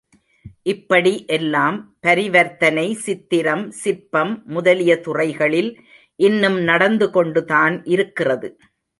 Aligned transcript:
இப்படி 0.63 1.11
எல்லாம் 1.27 1.75
பரிவர்த்தனை, 2.07 2.85
சித்திரம், 2.95 3.65
சிற்பம் 3.83 4.33
முதலிய 4.45 4.95
துறைகளில் 4.99 5.69
இன்னும் 6.19 6.57
நடந்து 6.61 7.07
கொண்டுதான் 7.11 7.77
இருக்கிறது. 7.85 8.49